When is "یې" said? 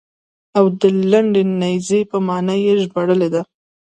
2.65-2.73